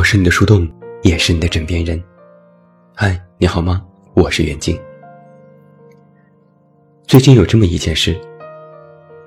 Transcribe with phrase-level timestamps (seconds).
[0.00, 0.66] 我是你的树洞，
[1.02, 2.02] 也是你的枕边人。
[2.96, 3.84] 嗨，你好吗？
[4.14, 4.80] 我是袁静。
[7.06, 8.18] 最近有这么一件事，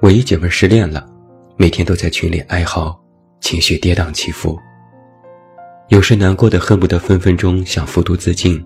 [0.01, 1.07] 我一姐妹失恋了，
[1.57, 2.99] 每天都在群里哀嚎，
[3.39, 4.57] 情绪跌宕起伏。
[5.89, 8.59] 有时难过的恨不得分分钟想服毒自尽，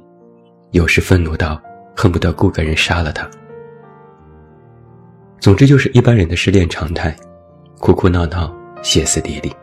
[0.72, 1.62] 有时愤怒到
[1.94, 3.30] 恨不得雇个人杀了他。
[5.42, 7.14] 总之就是一般人的失恋常态，
[7.82, 8.50] 哭哭闹闹，
[8.82, 9.54] 歇斯底里。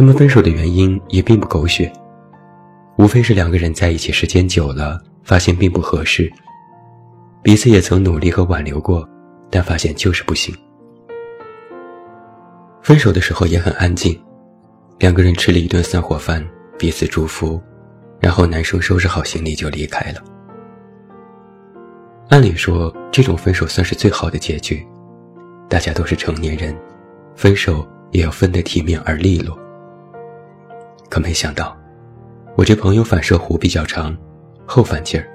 [0.00, 1.92] 他们分手的原因也并不狗血，
[2.96, 6.32] 无非是两个人在一起时间久了，发现并不合适。
[7.42, 9.06] 彼此也曾努力和挽留过，
[9.50, 10.56] 但发现就是不行。
[12.80, 14.18] 分手的时候也很安静，
[14.98, 16.42] 两个人吃了一顿散伙饭，
[16.78, 17.60] 彼此祝福，
[18.20, 20.24] 然后男生收拾好行李就离开了。
[22.30, 24.82] 按理说，这种分手算是最好的结局，
[25.68, 26.74] 大家都是成年人，
[27.36, 29.54] 分手也要分得体面而利落。
[31.20, 31.76] 没想到，
[32.56, 34.16] 我这朋友反射弧比较长，
[34.66, 35.26] 后反劲儿，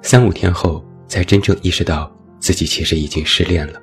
[0.00, 3.80] 三五天后才真正意识到自己其实已经失恋了。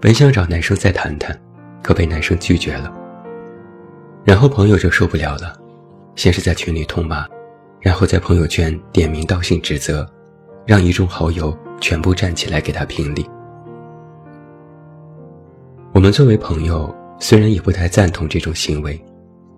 [0.00, 1.38] 本想找男生再谈谈，
[1.82, 2.92] 可被男生拒绝了。
[4.24, 5.54] 然后朋友就受不了了，
[6.14, 7.26] 先是在群里痛骂，
[7.80, 10.08] 然后在朋友圈点名道姓指责，
[10.66, 13.28] 让一众好友全部站起来给他评理。
[15.92, 16.94] 我们作为朋友。
[17.20, 18.98] 虽然也不太赞同这种行为，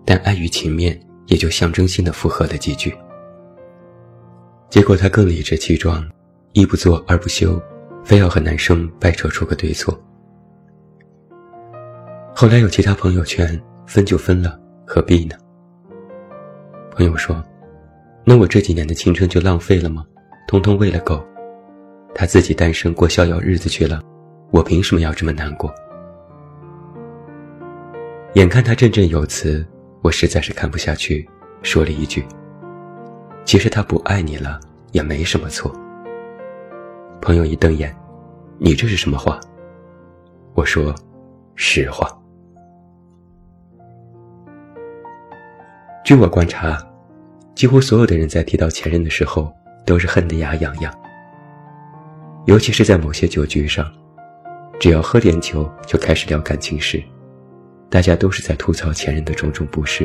[0.05, 2.93] 但碍于情面，也就象征性的附和了几句。
[4.69, 6.05] 结果他更理直气壮，
[6.51, 7.59] 一不做二不休，
[8.03, 9.97] 非要和男生掰扯出个对错。
[12.35, 15.35] 后来有其他朋友劝，分就分了，何必呢？
[16.91, 17.41] 朋友说
[18.25, 20.05] ：“那我这几年的青春就浪费了吗？
[20.47, 21.23] 通通喂了狗，
[22.13, 24.01] 他自己单身过逍遥日子去了，
[24.51, 25.73] 我凭什么要这么难过？”
[28.33, 29.63] 眼看他振振有词，
[30.01, 31.29] 我实在是看不下去，
[31.61, 32.25] 说了一句
[33.45, 34.59] ：“其实他不爱你了，
[34.91, 35.71] 也没什么错。”
[37.21, 37.95] 朋友一瞪眼
[38.57, 39.39] ：“你这是什么话？”
[40.55, 40.95] 我说
[41.53, 42.09] ：“实话。”
[46.03, 46.75] 据我观察，
[47.53, 49.53] 几乎所有的人在提到前任的时候，
[49.85, 50.91] 都是恨得牙痒痒。
[52.47, 53.85] 尤其是在某些酒局上，
[54.79, 56.99] 只要喝点酒，就开始聊感情事。
[57.93, 60.03] 大家都是在吐槽前任的种种不是，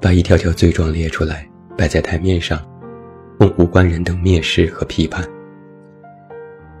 [0.00, 1.46] 把一条条罪状列出来
[1.76, 2.58] 摆在台面上，
[3.38, 5.22] 供无关人等蔑视和批判，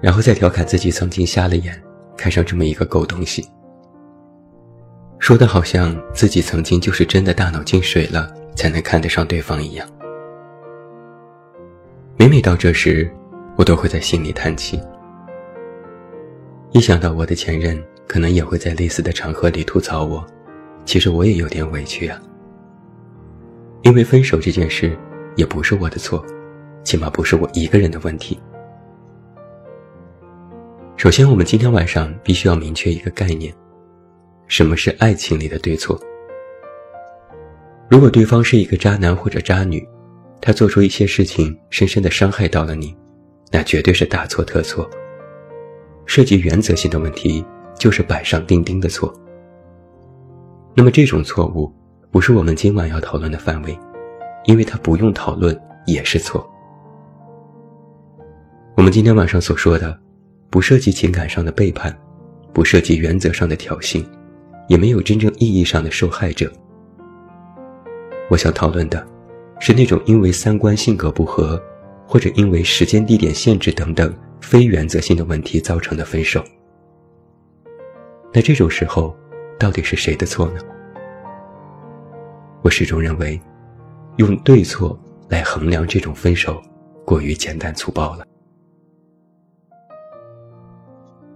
[0.00, 1.78] 然后再调侃自己曾经瞎了眼
[2.16, 3.46] 看上这么一个狗东西，
[5.18, 9.86] 说的好像自己曾经就是真的大脑进水了才能看得上对方一样。
[12.16, 13.06] 每每到这时，
[13.54, 14.80] 我都会在心里叹气，
[16.72, 17.78] 一想到我的前任。
[18.06, 20.24] 可能也会在类似的场合里吐槽我，
[20.84, 22.20] 其实我也有点委屈啊。
[23.82, 24.96] 因为分手这件事
[25.36, 26.24] 也不是我的错，
[26.82, 28.38] 起码不是我一个人的问题。
[30.96, 33.54] 首先，我们今天晚上必须要明确一个概念：
[34.48, 36.00] 什么是爱情里的对错？
[37.88, 39.86] 如果对方是一个渣男或者渣女，
[40.40, 42.96] 他做出一些事情深深的伤害到了你，
[43.52, 44.88] 那绝对是大错特错，
[46.06, 47.44] 涉及原则性的问题。
[47.78, 49.12] 就是板上钉钉的错。
[50.74, 51.72] 那么这种错误
[52.10, 53.78] 不是我们今晚要讨论的范围，
[54.44, 56.46] 因为它不用讨论也是错。
[58.76, 59.98] 我们今天晚上所说的，
[60.50, 61.96] 不涉及情感上的背叛，
[62.52, 64.04] 不涉及原则上的挑衅，
[64.68, 66.50] 也没有真正意义上的受害者。
[68.28, 69.06] 我想讨论的，
[69.60, 71.60] 是那种因为三观性格不合，
[72.06, 76.44] 或者因为时间地点限制等等非原则性的问题造成的分手。
[78.36, 79.16] 在这种时候，
[79.58, 80.60] 到底是谁的错呢？
[82.60, 83.40] 我始终认为，
[84.16, 84.94] 用对错
[85.30, 86.62] 来衡量这种分手，
[87.02, 88.26] 过于简单粗暴了。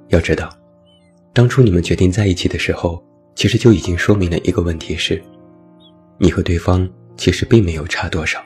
[0.09, 0.51] 要知道，
[1.33, 3.03] 当初你们决定在一起的时候，
[3.35, 5.23] 其实就已经说明了一个问题：是，
[6.19, 6.87] 你和对方
[7.17, 8.39] 其实并没有差多少。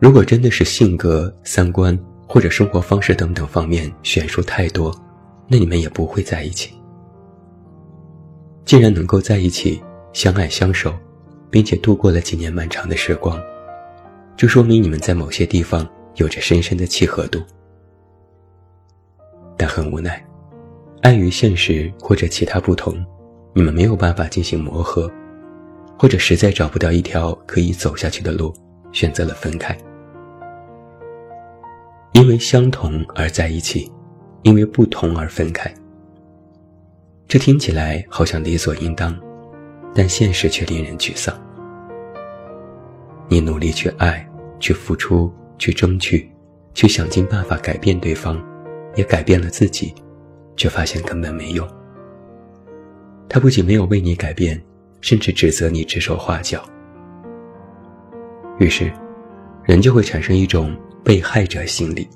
[0.00, 1.96] 如果真的是性格、三观
[2.26, 4.92] 或者生活方式等等方面悬殊太多，
[5.48, 6.74] 那你们也不会在一起。
[8.64, 9.80] 既然能够在一起
[10.12, 10.92] 相爱相守，
[11.50, 13.40] 并且度过了几年漫长的时光，
[14.36, 17.40] 就说明你们在某些地方有着深深的契合度。
[19.56, 20.26] 但很无奈，
[21.02, 22.96] 碍于现实或者其他不同，
[23.54, 25.08] 你们没有办法进行磨合，
[25.96, 28.52] 或者实在找不到一条可以走下去的路，
[28.90, 29.78] 选择了分开。
[32.14, 33.90] 因为相同而在一起。
[34.46, 35.68] 因为不同而分开，
[37.26, 39.12] 这听起来好像理所应当，
[39.92, 41.36] 但现实却令人沮丧。
[43.26, 44.24] 你努力去爱，
[44.60, 46.30] 去付出，去争取，
[46.74, 48.40] 去想尽办法改变对方，
[48.94, 49.92] 也改变了自己，
[50.54, 51.68] 却发现根本没用。
[53.28, 54.62] 他不仅没有为你改变，
[55.00, 56.64] 甚至指责你指手画脚。
[58.60, 58.92] 于是，
[59.64, 60.72] 人就会产生一种
[61.02, 62.08] 被害者心理。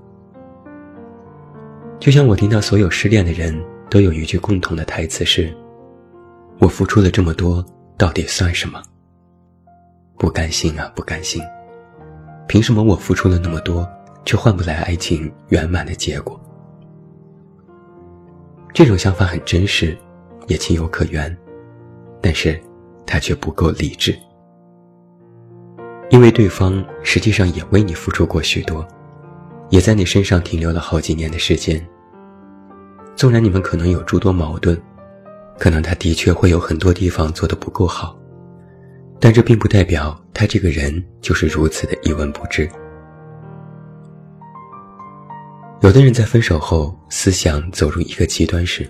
[2.01, 3.55] 就像我听到所有失恋的人
[3.91, 5.55] 都有一句共同的台词是
[6.59, 7.65] ：“我付出了这么多，
[7.99, 8.83] 到底算什么？
[10.17, 11.43] 不甘心啊，不甘心！
[12.49, 13.87] 凭什么我付出了那么多，
[14.25, 16.41] 却换不来爱情圆满的结果？”
[18.73, 19.97] 这种想法很真实。
[20.47, 21.37] 也情有可原，
[22.21, 22.61] 但是，
[23.07, 24.13] 他却不够理智，
[26.09, 28.85] 因为对方实际上也为你付出过许多，
[29.71, 31.85] 也在你身上停留了好几年的时间。
[33.17, 34.81] 纵然你们可能有诸多矛盾，
[35.59, 38.19] 可能他的确会有很多地方做得不够好，
[39.19, 42.69] 但这并不代表他这个人就是如此的一文不值。
[45.83, 48.87] 有的人在分手后，思想走入一个极端时。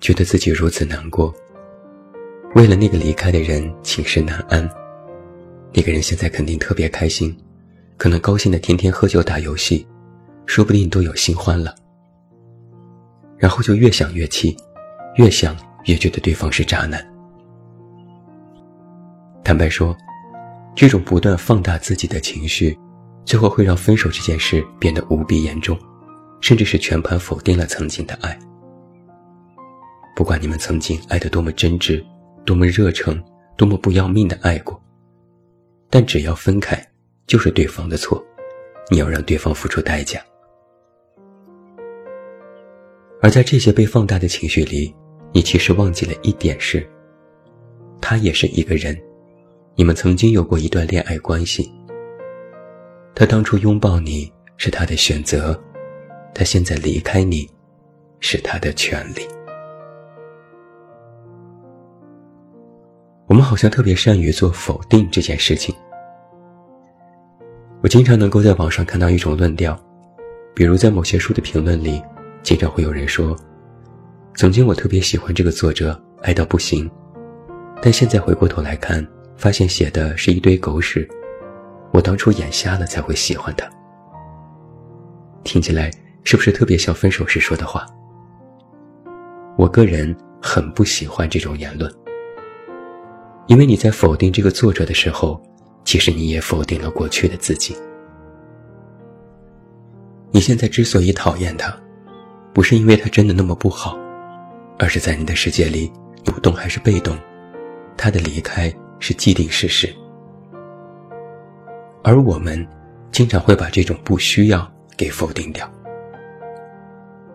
[0.00, 1.34] 觉得自己如此难过，
[2.54, 4.68] 为了那个离开的人寝食难安。
[5.72, 7.34] 那个人现在肯定特别开心，
[7.96, 9.86] 可能高兴的天天喝酒打游戏，
[10.46, 11.74] 说不定都有新欢了。
[13.36, 14.56] 然后就越想越气，
[15.16, 15.56] 越想
[15.86, 17.04] 越觉得对方是渣男。
[19.42, 19.96] 坦白说，
[20.74, 22.78] 这种不断放大自己的情绪，
[23.24, 25.78] 最后会让分手这件事变得无比严重，
[26.40, 28.38] 甚至是全盘否定了曾经的爱。
[30.16, 32.02] 不管你们曾经爱得多么真挚，
[32.44, 33.22] 多么热诚，
[33.56, 34.80] 多么不要命的爱过，
[35.90, 36.82] 但只要分开，
[37.26, 38.22] 就是对方的错，
[38.90, 40.20] 你要让对方付出代价。
[43.22, 44.94] 而在这些被放大的情绪里，
[45.32, 46.86] 你其实忘记了一点是，
[48.00, 48.94] 他也是一个人，
[49.74, 51.72] 你们曾经有过一段恋爱关系。
[53.14, 55.58] 他当初拥抱你是他的选择，
[56.34, 57.48] 他现在离开你，
[58.20, 59.26] 是他的权利。
[63.26, 65.74] 我们好像特别善于做否定这件事情。
[67.84, 69.78] 我经常能够在网上看到一种论调，
[70.54, 72.02] 比如在某些书的评论里，
[72.42, 73.36] 经常会有人说
[74.36, 76.90] ：“曾经我特别喜欢这个作者，爱到不行，
[77.82, 81.06] 但现在回过头来看，发现写的是一堆狗屎，
[81.92, 83.68] 我当初眼瞎了才会喜欢他。”
[85.44, 85.90] 听起来
[86.22, 87.84] 是不是特别像分手时说的话？
[89.58, 91.92] 我个人很不喜欢这种言论。
[93.46, 95.38] 因为你在否定这个作者的时候，
[95.84, 97.76] 其实你也否定了过去的自己。
[100.30, 101.74] 你现在之所以讨厌他，
[102.52, 103.98] 不是因为他真的那么不好，
[104.78, 105.92] 而是在你的世界里，
[106.24, 107.16] 主动还是被动，
[107.96, 109.94] 他的离开是既定事实。
[112.02, 112.66] 而我们，
[113.12, 115.70] 经常会把这种不需要给否定掉，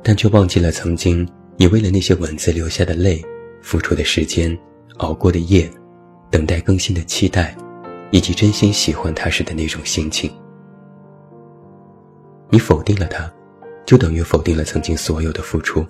[0.04, 3.24] 但却忘记了曾经你为了那些文字流下的泪、
[3.62, 4.58] 付出的时间、
[4.98, 5.70] 熬过的夜。
[6.32, 7.58] 等待更新的期待，
[8.12, 10.32] 以及真心喜欢他时的那种心情。
[12.50, 13.32] 你否定了他，
[13.86, 15.86] 就等于否定了曾经所有的付出。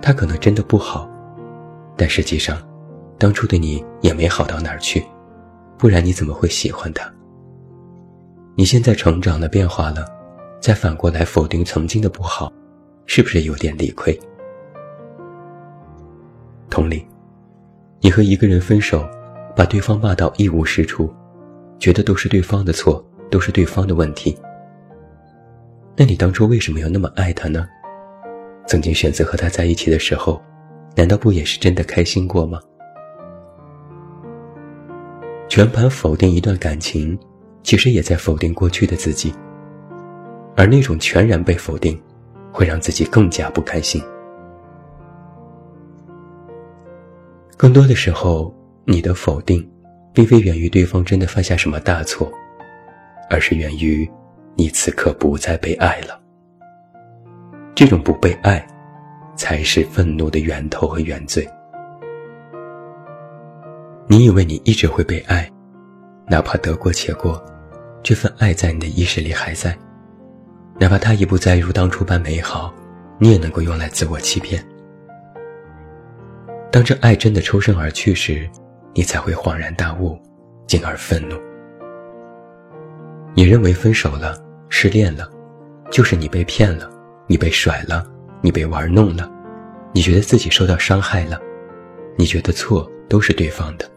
[0.00, 1.08] 他可能真的不好，
[1.96, 2.56] 但实际上，
[3.18, 5.04] 当初的你也没好到哪儿去，
[5.76, 7.12] 不然你怎么会喜欢他？
[8.54, 10.06] 你现在成长了，变化了，
[10.60, 12.50] 再反过来否定曾经的不好，
[13.06, 14.18] 是不是有点理亏？
[16.70, 17.06] 同理。
[18.00, 19.04] 你和一个人分手，
[19.58, 21.12] 把对方骂到一无是处，
[21.80, 24.38] 觉得都是对方的错，都是对方的问题。
[25.96, 27.66] 那你当初为什么要那么爱他呢？
[28.68, 30.40] 曾经选择和他在一起的时候，
[30.94, 32.60] 难道不也是真的开心过吗？
[35.48, 37.18] 全盘否定一段感情，
[37.64, 39.34] 其实也在否定过去的自己，
[40.54, 42.00] 而那种全然被否定，
[42.52, 44.00] 会让自己更加不开心。
[47.56, 48.54] 更多的时候，
[48.90, 49.62] 你的否定，
[50.14, 52.32] 并非源于对方真的犯下什么大错，
[53.28, 54.10] 而是源于
[54.56, 56.18] 你此刻不再被爱了。
[57.74, 58.66] 这种不被爱，
[59.36, 61.46] 才是愤怒的源头和原罪。
[64.06, 65.46] 你以为你一直会被爱，
[66.26, 67.44] 哪怕得过且过，
[68.02, 69.76] 这份爱在你的意识里还在，
[70.80, 72.74] 哪怕它已不再如当初般美好，
[73.18, 74.64] 你也能够用来自我欺骗。
[76.72, 78.48] 当这爱真的抽身而去时，
[78.94, 80.18] 你才会恍然大悟，
[80.66, 81.36] 进而愤怒。
[83.34, 84.36] 你认为分手了、
[84.68, 85.30] 失恋了，
[85.90, 86.90] 就是你被骗了，
[87.26, 88.04] 你被甩了，
[88.40, 89.30] 你被玩弄了，
[89.92, 91.40] 你觉得自己受到伤害了，
[92.16, 93.88] 你觉得错都是对方的，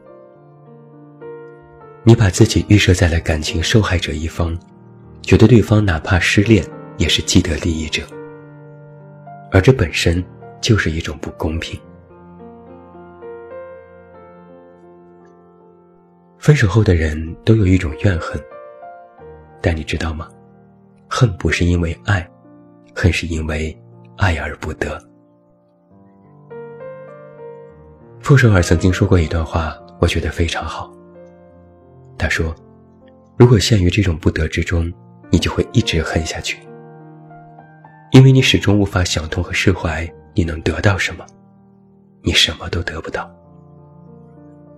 [2.03, 4.57] 你把自己预设在了感情受害者一方，
[5.21, 6.63] 觉得对方哪怕失恋
[6.97, 8.03] 也是既得利益者，
[9.51, 10.23] 而这本身
[10.61, 11.79] 就是一种不公平。
[16.41, 18.41] 分手后的人都有一种怨恨，
[19.61, 20.27] 但你知道吗？
[21.07, 22.27] 恨不是因为爱，
[22.95, 23.79] 恨是因为
[24.17, 24.99] 爱而不得。
[28.21, 30.91] 傅首尔曾经说过一段话，我觉得非常好。
[32.17, 32.55] 他说
[33.37, 34.91] ：“如果陷于这种不得之中，
[35.29, 36.57] 你就会一直恨下去，
[38.13, 41.23] 因为你始终无法想通和释怀你能得到什么，
[42.23, 43.31] 你什么都得不到。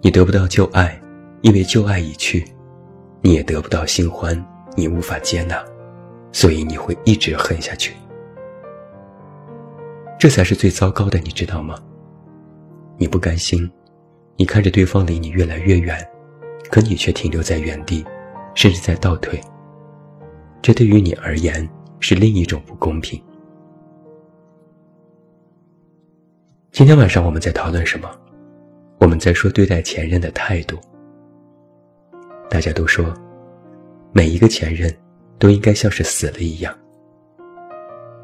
[0.01, 1.00] 你得不到旧爱。”
[1.43, 2.45] 因为旧爱已去，
[3.21, 4.33] 你也得不到新欢，
[4.77, 5.62] 你无法接纳，
[6.31, 7.93] 所以你会一直恨下去。
[10.17, 11.77] 这才是最糟糕的，你知道吗？
[12.97, 13.69] 你不甘心，
[14.38, 16.00] 你看着对方离你越来越远，
[16.71, 18.05] 可你却停留在原地，
[18.55, 19.38] 甚至在倒退。
[20.62, 21.69] 这对于你而言
[22.00, 23.21] 是另一种不公平。
[26.71, 28.09] 今天晚上我们在讨论什么？
[29.00, 30.79] 我们在说对待前任的态度。
[32.53, 33.12] 大家都说，
[34.12, 34.95] 每一个前任
[35.39, 36.72] 都应该像是死了一样。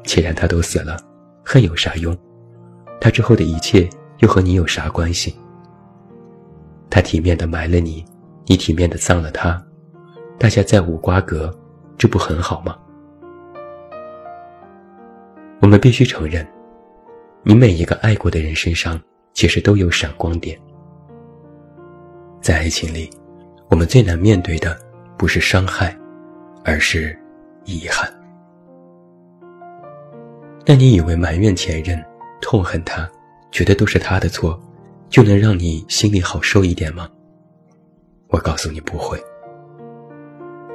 [0.04, 0.96] 既然他都死了，
[1.44, 2.16] 恨有啥用？
[3.00, 5.34] 他之后的一切又和你有啥关系？
[6.88, 8.04] 他体面的埋了你，
[8.46, 9.60] 你体面的葬了他，
[10.38, 11.52] 大家再无瓜葛，
[11.98, 12.78] 这不很好吗？
[15.60, 16.46] 我们必须承认，
[17.42, 18.96] 你每一个爱过的人身上，
[19.32, 20.56] 其实都有闪光点。
[22.40, 23.10] 在爱情里。
[23.70, 24.76] 我们最难面对的，
[25.16, 25.96] 不是伤害，
[26.64, 27.16] 而是
[27.64, 28.12] 遗憾。
[30.64, 32.02] 但你以为埋怨前任、
[32.42, 33.08] 痛恨他，
[33.52, 34.60] 觉得都是他的错，
[35.08, 37.08] 就能让你心里好受一点吗？
[38.28, 39.18] 我告诉你不会。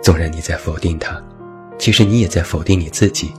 [0.01, 1.21] 纵然你在否定他，
[1.77, 3.31] 其实你也在否定你自己，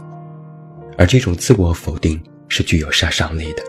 [0.99, 3.63] 而这种自我否定是具有杀伤力的。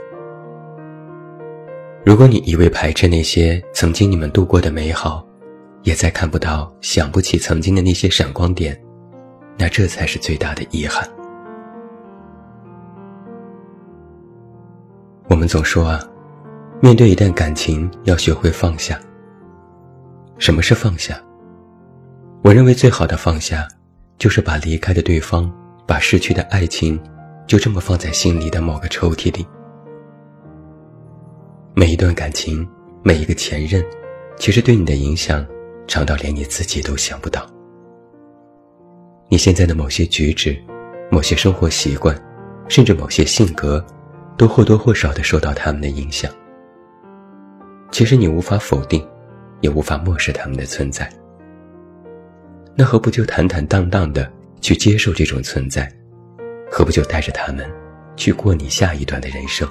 [2.06, 5.26] 如果你一味排斥那些曾经你们度过的美好，
[5.88, 8.77] 也再看不到、想不起曾经的那些闪光点，
[9.58, 11.08] 那这才是最大的遗憾。
[15.29, 16.06] 我们总说啊，
[16.82, 19.00] 面对一段感情要学会放下。
[20.39, 21.17] 什么是放下？
[22.44, 23.65] 我认为最好的放下，
[24.17, 25.50] 就是把离开的对方、
[25.88, 27.01] 把失去的爱情，
[27.48, 29.48] 就这么放在心里的某个抽屉里。
[31.74, 32.67] 每一段感情，
[33.03, 33.82] 每一个前任，
[34.38, 35.48] 其实对你的影响。
[35.88, 37.50] 长到连你自己都想不到，
[39.29, 40.62] 你现在的某些举止、
[41.10, 42.15] 某些生活习惯，
[42.67, 43.84] 甚至某些性格，
[44.38, 46.29] 都或多或少的受到他们的影响。
[47.89, 49.08] 其实你无法否定，
[49.62, 51.10] 也无法漠视他们的存在。
[52.75, 54.29] 那何不就坦坦荡荡的
[54.60, 55.91] 去接受这种存在？
[56.70, 57.65] 何不就带着他们，
[58.17, 59.67] 去过你下一段的人生？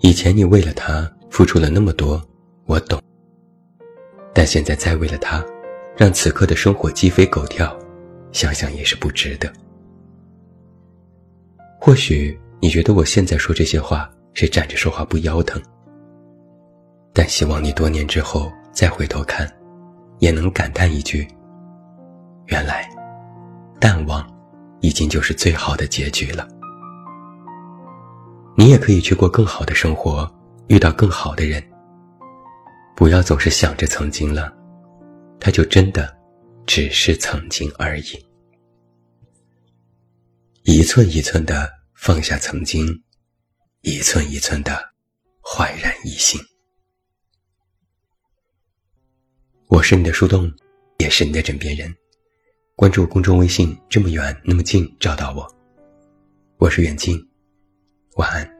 [0.00, 2.20] 以前你为了他付出了那么多，
[2.64, 3.00] 我懂。
[4.34, 5.42] 但现在再为了他，
[5.96, 7.74] 让此刻的生活鸡飞狗跳，
[8.32, 9.50] 想想也是不值得。
[11.80, 15.62] 或许你觉得我现在说这些话是站着说话不腰疼，
[17.12, 19.48] 但希望你多年之后再回头看，
[20.18, 21.28] 也能感叹一句：
[22.46, 22.90] 原来，
[23.78, 24.26] 淡忘，
[24.80, 26.48] 已经就是最好的结局了。
[28.56, 30.28] 你也可以去过更好的生活，
[30.66, 31.62] 遇到更好的人。
[32.96, 34.52] 不要总是想着曾经了，
[35.40, 36.16] 他就真的
[36.64, 38.26] 只是曾经而已。
[40.62, 42.86] 一寸一寸的放下曾经，
[43.82, 44.92] 一寸一寸的
[45.40, 46.40] 焕然一新。
[49.66, 50.50] 我是你的树洞，
[50.98, 51.92] 也是你的枕边人。
[52.76, 55.46] 关注公众微信，这么远那么近，找到我。
[56.58, 57.18] 我是远近，
[58.16, 58.53] 晚安。